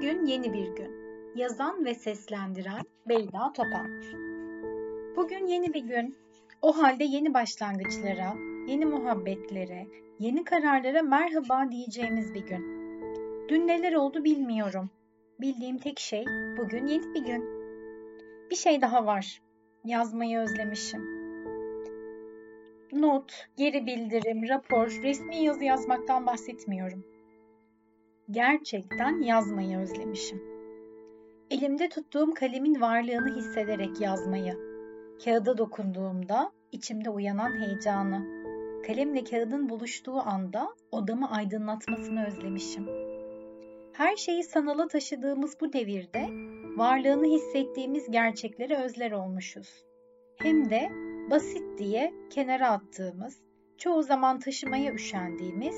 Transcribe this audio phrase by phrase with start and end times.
[0.00, 0.90] Bugün yeni bir gün.
[1.36, 4.02] Yazan ve seslendiren Beyda Topan.
[5.16, 6.16] Bugün yeni bir gün.
[6.62, 8.34] O halde yeni başlangıçlara,
[8.68, 9.86] yeni muhabbetlere,
[10.18, 12.64] yeni kararlara merhaba diyeceğimiz bir gün.
[13.48, 14.90] Dün neler oldu bilmiyorum.
[15.40, 16.24] Bildiğim tek şey
[16.58, 17.44] bugün yeni bir gün.
[18.50, 19.42] Bir şey daha var.
[19.84, 21.04] Yazmayı özlemişim.
[22.92, 27.04] Not, geri bildirim, rapor, resmi yazı yazmaktan bahsetmiyorum
[28.30, 30.42] gerçekten yazmayı özlemişim.
[31.50, 34.58] Elimde tuttuğum kalemin varlığını hissederek yazmayı,
[35.24, 38.26] kağıda dokunduğumda içimde uyanan heyecanı,
[38.86, 42.86] kalemle kağıdın buluştuğu anda odamı aydınlatmasını özlemişim.
[43.92, 46.26] Her şeyi sanala taşıdığımız bu devirde
[46.76, 49.84] varlığını hissettiğimiz gerçekleri özler olmuşuz.
[50.36, 50.90] Hem de
[51.30, 53.36] basit diye kenara attığımız,
[53.78, 55.76] çoğu zaman taşımaya üşendiğimiz,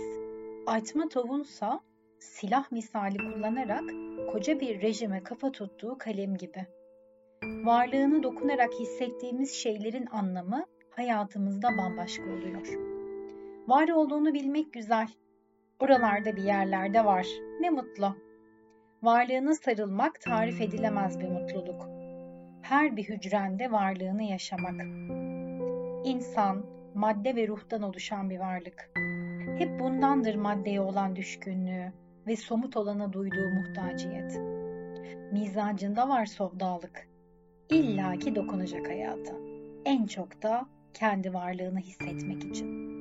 [0.66, 1.80] Aytma Tovunsa
[2.23, 3.85] silah misali kullanarak
[4.33, 6.67] koca bir rejime kafa tuttuğu kalem gibi.
[7.43, 12.66] Varlığını dokunarak hissettiğimiz şeylerin anlamı hayatımızda bambaşka oluyor.
[13.69, 15.09] Var olduğunu bilmek güzel.
[15.80, 17.27] Oralarda bir yerlerde var.
[17.61, 18.16] Ne mutlu.
[19.02, 21.89] Varlığına sarılmak tarif edilemez bir mutluluk.
[22.63, 24.80] Her bir hücrende varlığını yaşamak.
[26.05, 28.91] İnsan, madde ve ruhtan oluşan bir varlık.
[29.59, 31.93] Hep bundandır maddeye olan düşkünlüğü,
[32.26, 34.40] ve somut olana duyduğu muhtaciyet.
[35.32, 37.09] Mizacında var sovdalık.
[37.68, 39.32] İlla ki dokunacak hayata.
[39.84, 42.93] En çok da kendi varlığını hissetmek için.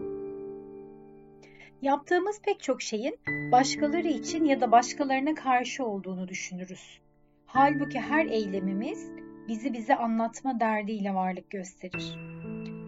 [1.82, 3.20] Yaptığımız pek çok şeyin
[3.52, 7.02] başkaları için ya da başkalarına karşı olduğunu düşünürüz.
[7.46, 9.12] Halbuki her eylemimiz
[9.48, 12.18] bizi bize anlatma derdiyle varlık gösterir.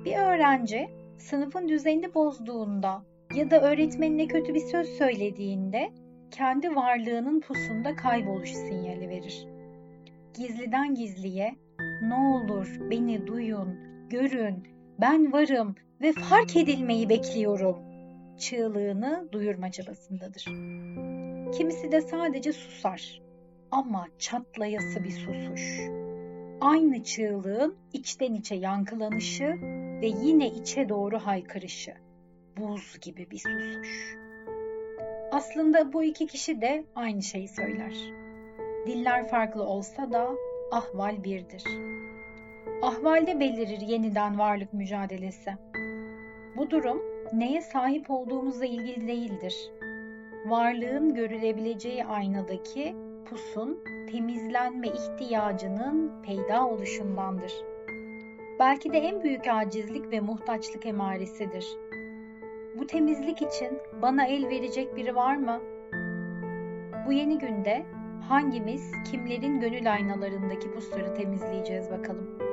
[0.06, 3.04] Bir öğrenci sınıfın düzenini bozduğunda
[3.36, 5.92] ya da öğretmenine kötü bir söz söylediğinde
[6.34, 9.48] kendi varlığının pusunda kayboluş sinyali verir.
[10.34, 11.56] Gizliden gizliye
[12.02, 14.68] ne olur beni duyun, görün,
[15.02, 17.78] ben varım ve fark edilmeyi bekliyorum
[18.38, 20.46] çığlığını duyurma çabasındadır.
[21.58, 23.22] Kimisi de sadece susar
[23.72, 25.80] ama çatlayası bir susuş.
[26.62, 29.58] Aynı çığlığın içten içe yankılanışı
[30.02, 31.94] ve yine içe doğru haykırışı.
[32.58, 34.24] Buz gibi bir susuş.
[35.34, 37.94] Aslında bu iki kişi de aynı şeyi söyler.
[38.88, 40.30] Diller farklı olsa da
[40.72, 41.64] ahval birdir.
[42.82, 45.52] Ahvalde belirir yeniden varlık mücadelesi.
[46.58, 47.02] Bu durum
[47.34, 49.56] neye sahip olduğumuzla ilgili değildir.
[50.46, 52.96] Varlığın görülebileceği aynadaki
[53.30, 57.54] pusun temizlenme ihtiyacının peyda oluşundandır.
[58.60, 61.66] Belki de en büyük acizlik ve muhtaçlık emaresidir.
[62.78, 65.62] Bu temizlik için bana el verecek biri var mı?
[67.08, 67.86] Bu yeni günde
[68.30, 72.53] hangimiz kimlerin gönül aynalarındaki pusları temizleyeceğiz bakalım.